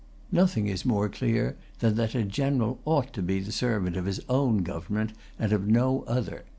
[0.31, 4.19] Nothing is more clear than that a general ought to be the servant of his
[4.27, 6.43] own government, and of no other.